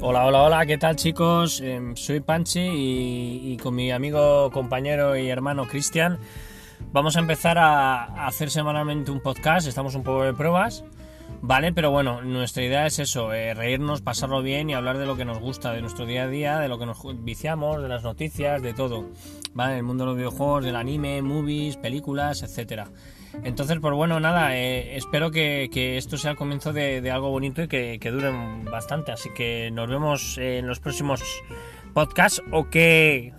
Hola, 0.00 0.26
hola, 0.26 0.42
hola, 0.44 0.64
¿qué 0.64 0.78
tal 0.78 0.94
chicos? 0.94 1.60
Em, 1.60 1.96
soy 1.96 2.20
Panchi 2.20 2.60
y, 2.60 3.56
con 3.56 3.74
mi 3.74 3.90
amigo, 3.90 4.48
compañero 4.52 5.16
y 5.16 5.28
hermano 5.28 5.66
Cristian 5.66 6.20
vamos 6.92 7.16
a 7.16 7.18
empezar 7.18 7.58
a 7.58 8.24
hacer 8.24 8.48
semanalmente 8.48 9.10
un 9.10 9.20
podcast, 9.20 9.66
estamos 9.66 9.96
un 9.96 10.04
poco 10.04 10.22
de 10.22 10.34
pruebas, 10.34 10.84
¿vale? 11.40 11.72
Pero 11.72 11.90
bueno, 11.90 12.22
nuestra 12.22 12.64
idea 12.64 12.86
es 12.86 12.98
eso, 12.98 13.32
eh, 13.32 13.54
reírnos, 13.54 14.02
pasarlo 14.02 14.42
bien 14.42 14.70
y 14.70 14.74
hablar 14.74 14.98
de 14.98 15.06
lo 15.06 15.16
que 15.16 15.24
nos 15.24 15.38
gusta, 15.38 15.72
de 15.72 15.80
nuestro 15.80 16.06
día 16.06 16.24
a 16.24 16.28
día, 16.28 16.58
de 16.58 16.68
lo 16.68 16.78
que 16.78 16.86
nos 16.86 16.98
viciamos, 17.24 17.82
de 17.82 17.88
las 17.88 18.02
noticias, 18.02 18.62
de 18.62 18.74
todo, 18.74 19.10
¿vale? 19.54 19.78
El 19.78 19.82
mundo 19.82 20.04
de 20.04 20.08
los 20.08 20.16
videojuegos, 20.16 20.64
del 20.64 20.76
anime, 20.76 21.22
movies, 21.22 21.76
películas, 21.76 22.42
etcétera. 22.42 22.88
Entonces, 23.44 23.78
pues 23.80 23.94
bueno, 23.94 24.18
nada, 24.20 24.56
eh, 24.56 24.96
espero 24.96 25.30
que, 25.30 25.68
que 25.72 25.96
esto 25.96 26.16
sea 26.16 26.32
el 26.32 26.36
comienzo 26.36 26.72
de, 26.72 27.08
algo 27.10 27.30
bonito 27.30 27.62
y 27.62 27.68
que, 27.68 27.98
que 28.00 28.10
duren 28.10 28.64
bastante. 28.64 29.12
Así 29.12 29.30
que 29.34 29.70
nos 29.70 29.88
vemos 29.88 30.38
en 30.38 30.66
los 30.66 30.80
próximos 30.80 31.22
podcasts. 31.94 32.42
¿O 32.52 32.68
qué, 32.68 33.34